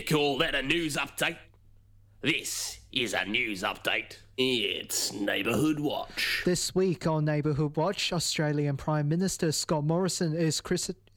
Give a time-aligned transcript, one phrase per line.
[0.00, 1.36] You call that a news update?
[2.22, 4.16] This is a news update.
[4.38, 6.40] It's Neighbourhood Watch.
[6.46, 10.62] This week on Neighbourhood Watch, Australian Prime Minister Scott Morrison is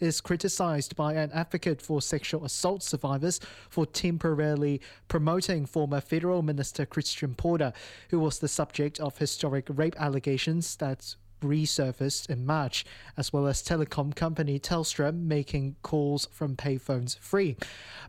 [0.02, 6.86] is criticised by an advocate for sexual assault survivors for temporarily promoting former federal minister
[6.86, 7.72] Christian Porter,
[8.10, 12.86] who was the subject of historic rape allegations that resurfaced in March,
[13.18, 17.58] as well as telecom company Telstra making calls from payphones free.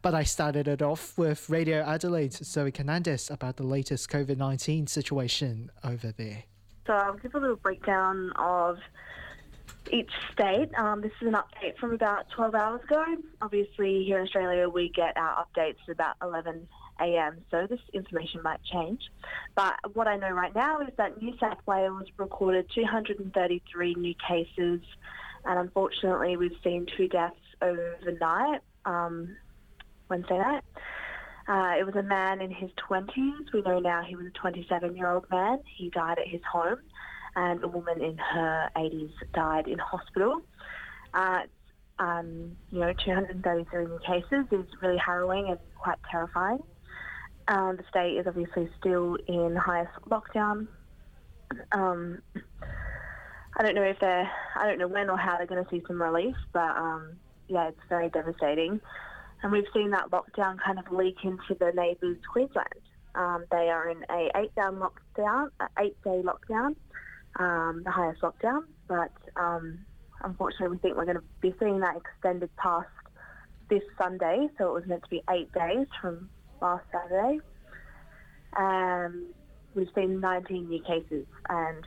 [0.02, 4.86] But I started it off with Radio Adelaide's Zoe Canandes about the latest COVID 19
[4.86, 6.44] situation over there.
[6.86, 8.78] So I'll give a little breakdown of
[9.90, 10.70] each state.
[10.76, 13.04] Um, this is an update from about 12 hours ago.
[13.40, 16.66] Obviously, here in Australia, we get our updates at about 11
[17.00, 19.00] a.m., so this information might change.
[19.54, 24.80] But what I know right now is that New South Wales recorded 233 new cases,
[25.44, 29.36] and unfortunately, we've seen two deaths overnight, um,
[30.08, 30.62] Wednesday night.
[31.46, 33.52] Uh, it was a man in his 20s.
[33.52, 35.60] We know now he was a 27 year old man.
[35.76, 36.78] He died at his home,
[37.36, 40.40] and a woman in her 80s died in hospital.
[41.12, 41.40] Uh,
[41.98, 46.60] um, you know, 233 new cases is really harrowing and quite terrifying.
[47.46, 50.66] Um, the state is obviously still in highest lockdown.
[51.72, 52.22] Um,
[53.56, 55.82] I don't know if they're, I don't know when or how they're going to see
[55.86, 57.16] some relief, but um,
[57.48, 58.80] yeah, it's very devastating.
[59.42, 62.68] And we've seen that lockdown kind of leak into the neighbours Queensland.
[63.14, 65.48] Um, they are in a eight down lockdown,
[65.78, 66.74] eight day lockdown,
[67.38, 68.62] um, the highest lockdown.
[68.88, 69.84] But um,
[70.22, 72.88] unfortunately, we think we're going to be seeing that extended past
[73.68, 74.48] this Sunday.
[74.58, 76.30] So it was meant to be eight days from
[76.64, 77.40] last Saturday.
[78.56, 79.34] Um,
[79.74, 81.84] we've seen 19 new cases and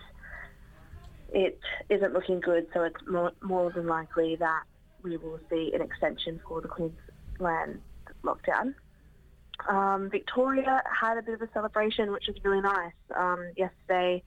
[1.30, 4.64] it isn't looking good, so it's more, more than likely that
[5.04, 7.82] we will see an extension for the Queensland
[8.24, 8.76] lockdown.
[9.68, 12.94] Um, Victoria had a bit of a celebration, which was really nice.
[13.16, 14.24] Um, yesterday,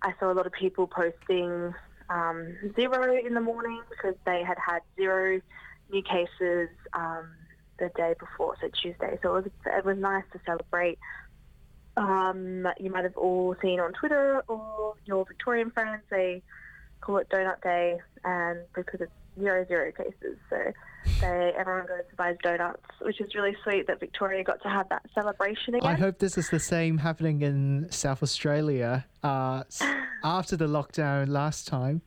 [0.00, 1.74] I saw a lot of people posting
[2.08, 5.40] um, zero in the morning because they had had zero
[5.90, 7.28] new cases um,
[7.78, 9.18] the day before, so Tuesday.
[9.22, 10.98] So it was it was nice to celebrate.
[11.96, 16.42] Um, you might have all seen on Twitter or your Victorian friends they
[17.00, 20.56] call it Donut Day, and because it's zero zero cases, so
[21.20, 24.88] they everyone goes to buy donuts, which is really sweet that Victoria got to have
[24.88, 25.90] that celebration again.
[25.90, 29.64] I hope this is the same happening in South Australia uh,
[30.24, 32.02] after the lockdown last time.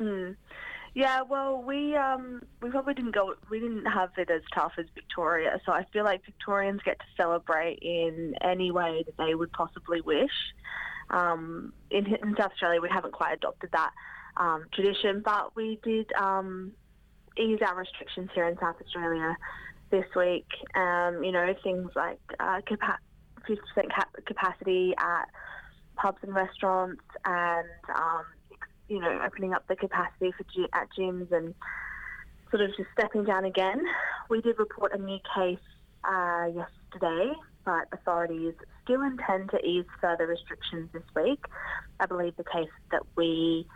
[0.00, 0.36] Mm.
[0.98, 3.32] Yeah, well, we um, we probably didn't go.
[3.48, 7.04] We didn't have it as tough as Victoria, so I feel like Victorians get to
[7.16, 10.32] celebrate in any way that they would possibly wish.
[11.10, 13.92] Um, in, in South Australia, we haven't quite adopted that
[14.38, 16.72] um, tradition, but we did um,
[17.38, 19.36] ease our restrictions here in South Australia
[19.92, 20.48] this week.
[20.74, 22.98] Um, you know, things like uh, capa-
[23.48, 23.56] 50%
[23.94, 25.28] cap- capacity at
[25.94, 28.24] pubs and restaurants, and um,
[28.88, 31.54] you know, opening up the capacity for at gyms and
[32.50, 33.82] sort of just stepping down again.
[34.28, 35.58] We did report a new case
[36.04, 37.32] uh, yesterday,
[37.64, 38.54] but authorities
[38.84, 41.44] still intend to ease further restrictions this week.
[42.00, 43.66] I believe the case that we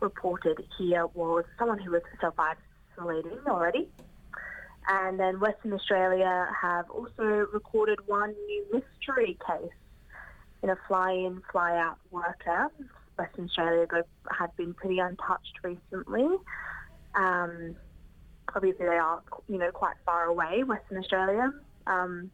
[0.00, 3.88] reported here was someone who was self-isolating already.
[4.86, 9.70] And then Western Australia have also recorded one new mystery case
[10.62, 12.70] in a fly-in, fly-out worker
[13.18, 13.86] Western Australia
[14.30, 16.26] had been pretty untouched recently.
[17.14, 17.76] Um,
[18.54, 21.52] obviously, they are, you know, quite far away, Western Australia.
[21.86, 22.30] Um,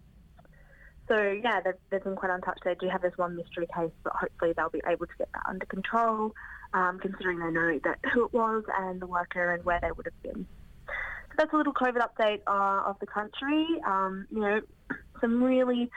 [1.08, 2.60] so yeah, they've, they've been quite untouched.
[2.64, 5.42] They do have this one mystery case, but hopefully they'll be able to get that
[5.46, 6.32] under control,
[6.72, 10.06] um, considering they know that who it was and the worker and where they would
[10.06, 10.46] have been.
[10.86, 13.66] So that's a little COVID update uh, of the country.
[13.86, 14.60] Um, you know,
[15.20, 15.90] some really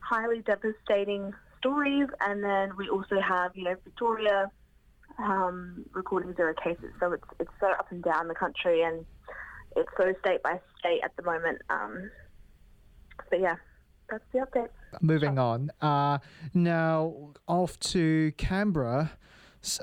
[0.00, 4.50] highly devastating stories, and then we also have, you know, Victoria
[5.18, 6.90] um, recording zero cases.
[7.00, 9.04] So it's it's so up and down the country, and
[9.76, 11.60] it's so state by state at the moment.
[11.70, 12.10] Um,
[13.30, 13.56] but yeah,
[14.10, 14.68] that's the update.
[15.00, 15.70] Moving on.
[15.80, 16.18] Uh,
[16.54, 19.12] now off to Canberra.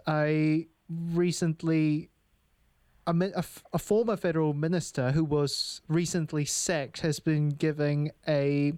[0.08, 2.10] I recently.
[3.08, 8.74] A, a, a, former federal minister who was recently sacked has been giving a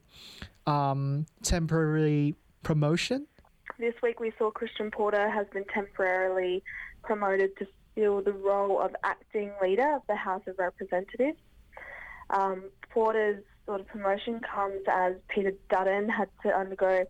[0.65, 2.35] um, temporary
[2.67, 3.25] promotion?
[3.79, 6.61] This week we saw Christian Porter has been temporarily
[7.01, 11.37] promoted to fill the role of acting leader of the House of Representatives.
[12.29, 17.05] Um, Porter's sort of promotion comes as Peter Dutton had to undergo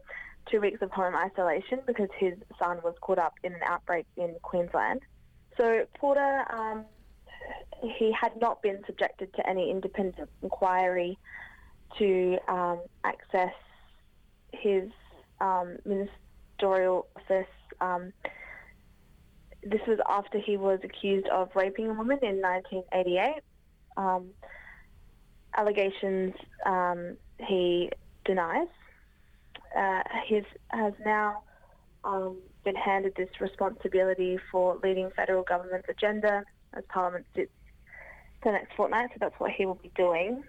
[0.51, 4.35] two weeks of home isolation because his son was caught up in an outbreak in
[4.43, 5.01] Queensland.
[5.57, 6.85] So Porter, um,
[7.97, 11.17] he had not been subjected to any independent inquiry
[11.97, 13.53] to um, access
[14.53, 14.91] his
[15.41, 17.47] um, ministerial office.
[17.81, 18.13] Um,
[19.63, 23.43] this was after he was accused of raping a woman in 1988.
[23.97, 24.29] Um,
[25.55, 26.33] allegations
[26.65, 27.89] um, he
[28.25, 28.67] denies.
[29.77, 31.43] Uh, he has now
[32.03, 36.43] um, been handed this responsibility for leading federal government's agenda
[36.73, 37.51] as Parliament sits
[38.43, 40.43] the next fortnight, so that's what he will be doing.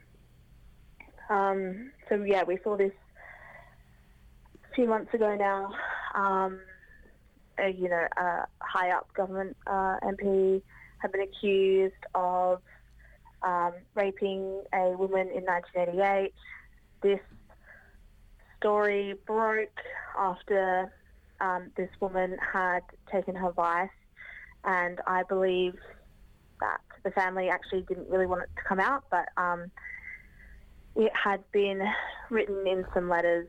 [1.31, 2.93] Um, so yeah, we saw this
[4.79, 5.73] few months ago now.
[6.15, 6.61] Um,
[7.59, 10.63] a, you know, a high up government uh, MP
[10.99, 12.63] had been accused of
[13.43, 16.33] um, raping a woman in 1988.
[17.03, 17.19] This
[18.59, 19.81] story broke
[20.17, 20.93] after
[21.41, 23.91] um, this woman had taken her vice,
[24.63, 25.75] and I believe
[26.61, 29.73] that the family actually didn't really want it to come out, but um,
[30.95, 31.83] it had been
[32.31, 33.49] written in some letters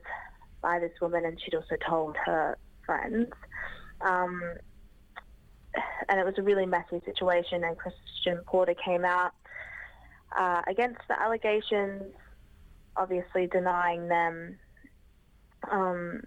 [0.62, 3.28] by this woman, and she'd also told her friends.
[4.00, 4.40] Um,
[6.08, 9.32] and it was a really messy situation, and Christian Porter came out
[10.36, 12.14] uh, against the allegations,
[12.96, 14.58] obviously denying them,
[15.70, 16.22] um,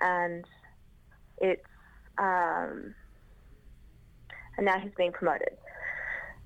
[0.00, 0.44] and
[1.38, 1.62] it's
[2.18, 2.94] um,
[4.56, 5.56] and now he's being promoted.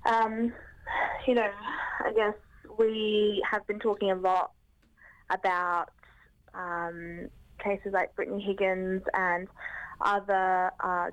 [0.05, 0.53] Um,
[1.27, 1.49] you know,
[2.05, 2.35] I guess
[2.79, 4.51] we have been talking a lot
[5.29, 5.89] about
[6.57, 7.29] um,
[7.63, 9.47] cases like Brittany Higgins and
[10.01, 11.07] other uh,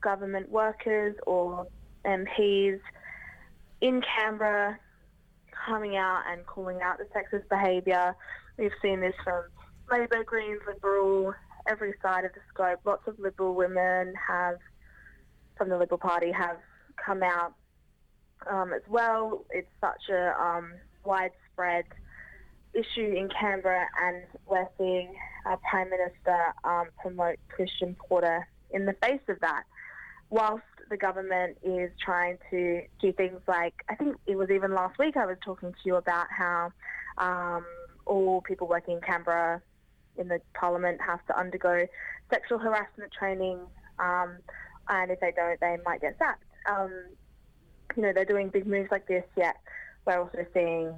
[0.00, 1.66] government workers or
[2.04, 2.80] MPs
[3.80, 4.78] in Canberra
[5.66, 8.14] coming out and calling out the sexist behaviour.
[8.56, 9.44] We've seen this from
[9.90, 11.34] Labor, Greens, Liberal,
[11.68, 12.80] every side of the scope.
[12.84, 14.56] Lots of Liberal women have,
[15.56, 16.58] from the Liberal Party, have
[17.04, 17.54] come out
[18.50, 19.44] um, as well.
[19.50, 20.72] It's such a um,
[21.04, 21.84] widespread
[22.74, 28.94] issue in Canberra, and we're seeing our Prime Minister um, promote Christian Porter in the
[28.94, 29.64] face of that.
[30.30, 34.98] Whilst the government is trying to do things like, I think it was even last
[34.98, 36.72] week I was talking to you about how
[37.16, 37.64] um,
[38.06, 39.62] all people working in Canberra
[40.16, 41.86] in the parliament have to undergo
[42.30, 43.58] sexual harassment training,
[43.98, 44.36] um,
[44.88, 46.44] and if they don't, they might get sacked.
[46.70, 46.92] Um,
[47.96, 49.56] you know, they're doing big moves like this, yet
[50.06, 50.94] we're also seeing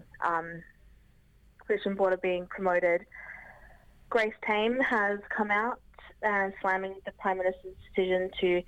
[1.71, 3.07] um, Christian Porter being promoted.
[4.09, 5.81] Grace Tame has come out
[6.23, 8.63] and slamming the Prime Minister's decision to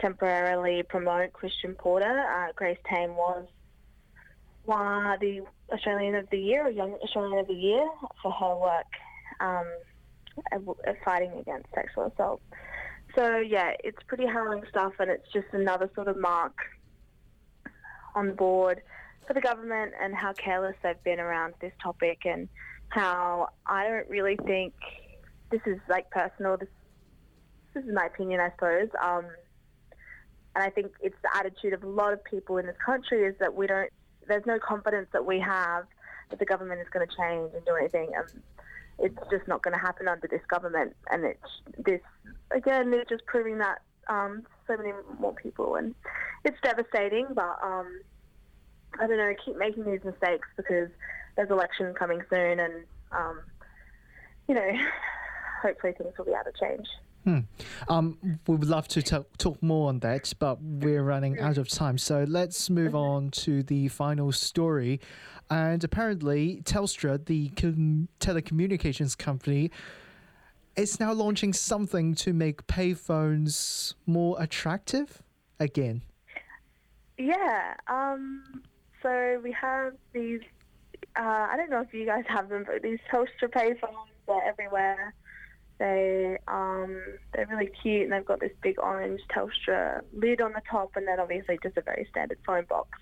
[0.00, 2.20] temporarily promote Christian Porter.
[2.20, 3.46] Uh, Grace Tame was
[4.64, 5.42] one the
[5.72, 7.86] Australian of the Year, a Young Australian of the Year,
[8.22, 8.86] for her work
[9.40, 9.66] um,
[11.04, 12.40] fighting against sexual assault.
[13.14, 16.54] So yeah, it's pretty harrowing stuff, and it's just another sort of mark
[18.14, 18.80] on the board
[19.26, 22.48] for the government and how careless they've been around this topic, and
[22.88, 24.74] how I don't really think
[25.50, 26.56] this is like personal.
[26.56, 26.68] This
[27.74, 28.88] this is my opinion, I suppose.
[29.02, 29.24] Um,
[30.54, 33.34] and I think it's the attitude of a lot of people in this country is
[33.40, 33.90] that we don't.
[34.26, 35.84] There's no confidence that we have
[36.30, 38.10] that the government is going to change and do anything.
[38.16, 38.42] And
[38.98, 40.94] it's just not going to happen under this government.
[41.10, 42.00] And it's this
[42.50, 45.94] again, it's just proving that um, so many more people, and
[46.44, 47.26] it's devastating.
[47.34, 48.00] But um,
[49.00, 50.88] I don't know, keep making these mistakes because
[51.36, 53.40] there's election coming soon, and um,
[54.48, 54.70] you know,
[55.62, 56.86] hopefully things will be able to change.
[57.24, 57.38] Hmm.
[57.88, 61.68] Um, we would love to talk, talk more on that, but we're running out of
[61.68, 61.96] time.
[61.96, 65.00] So let's move on to the final story.
[65.48, 69.70] And apparently, Telstra, the com- telecommunications company,
[70.76, 75.22] is now launching something to make payphones more attractive
[75.58, 76.02] again.
[77.16, 77.74] Yeah.
[77.88, 78.62] Um,
[79.04, 80.40] so we have these.
[81.16, 85.14] Uh, I don't know if you guys have them, but these Telstra payphones they're everywhere.
[85.78, 87.00] They um,
[87.32, 91.06] they're really cute and they've got this big orange Telstra lid on the top, and
[91.06, 92.98] then obviously just a very standard phone box.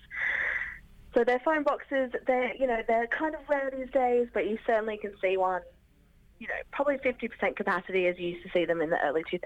[1.13, 4.57] So their phone boxes, they're you know they're kind of rare these days, but you
[4.67, 5.61] certainly can see one.
[6.39, 9.39] You know, probably 50% capacity as you used to see them in the early 2000s,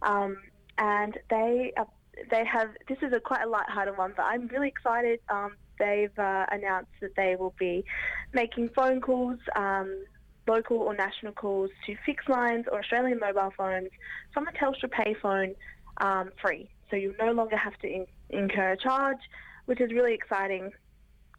[0.00, 0.38] um,
[0.78, 1.86] and they are,
[2.30, 5.20] they have this is a quite a light-hearted one, but I'm really excited.
[5.28, 7.84] Um, they've uh, announced that they will be
[8.32, 9.38] making phone calls.
[9.56, 10.04] Um,
[10.48, 13.90] local or national calls to fixed lines or Australian mobile phones
[14.32, 15.54] from a Telstra payphone
[15.98, 16.70] um, free.
[16.90, 19.18] So you no longer have to in- incur a charge,
[19.66, 20.72] which is really exciting.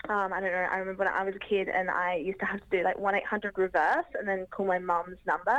[0.08, 0.68] Um, I don't know.
[0.72, 2.98] I remember when I was a kid and I used to have to do like
[2.98, 5.58] one eight hundred reverse and then call my mum's number.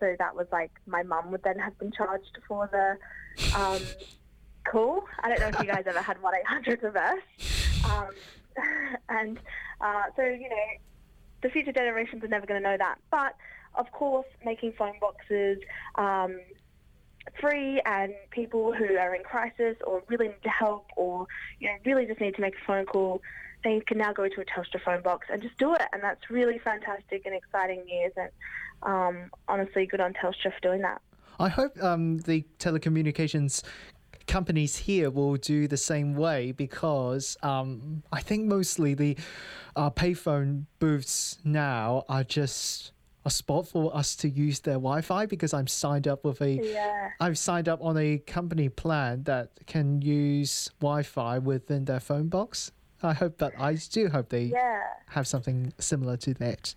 [0.00, 3.80] So that was like my mum would then have been charged for the um,
[4.70, 5.04] cool.
[5.20, 7.22] I don't know if you guys ever had 1 800 reverse.
[7.84, 8.10] Um,
[9.08, 9.38] and
[9.80, 10.66] uh, so, you know,
[11.42, 12.98] the future generations are never going to know that.
[13.10, 13.34] But
[13.74, 15.58] of course, making phone boxes
[15.94, 16.40] um,
[17.40, 21.26] free and people who are in crisis or really need help or
[21.60, 23.22] you know really just need to make a phone call,
[23.64, 25.82] they can now go to a Telstra phone box and just do it.
[25.92, 28.12] And that's really fantastic and exciting news.
[28.16, 28.30] And
[28.82, 31.00] um, honestly, good on Telstra for doing that.
[31.40, 33.62] I hope um, the telecommunications
[34.28, 39.16] companies here will do the same way because um, I think mostly the
[39.74, 42.92] uh, payphone booths now are just
[43.24, 47.10] a spot for us to use their Wi-Fi because I'm signed up with a Yeah.
[47.20, 52.70] I've signed up on a company plan that can use Wi-Fi within their phone box.
[53.02, 54.82] I hope that I do hope they Yeah.
[55.08, 56.74] have something similar to that.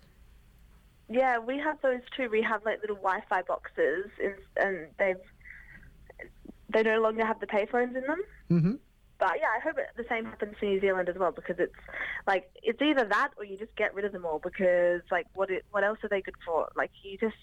[1.08, 2.28] Yeah, we have those too.
[2.30, 4.06] We have like little Wi-Fi boxes,
[4.56, 5.16] and they've
[6.72, 8.22] they no longer have the payphones in them.
[8.48, 8.74] hmm
[9.18, 11.74] But yeah, I hope it, the same happens to New Zealand as well because it's
[12.26, 15.50] like it's either that or you just get rid of them all because like what
[15.50, 16.68] it, what else are they good for?
[16.76, 17.36] Like you just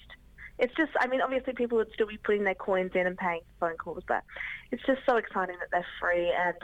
[0.58, 3.42] it's just I mean obviously people would still be putting their coins in and paying
[3.60, 4.24] for phone calls, but
[4.72, 6.58] it's just so exciting that they're free and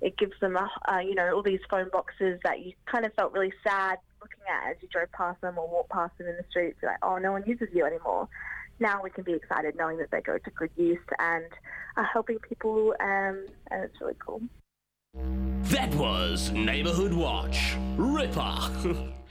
[0.00, 3.12] it gives them a, uh, you know all these phone boxes that you kind of
[3.14, 6.36] felt really sad looking at as you drove past them or walked past them in
[6.36, 6.78] the streets.
[6.80, 8.28] You're like oh no one uses you anymore.
[8.80, 11.46] Now we can be excited knowing that they go to good use and
[11.96, 14.42] are helping people, um, and it's really cool.
[15.70, 17.76] That was Neighborhood Watch.
[17.96, 19.12] Ripper.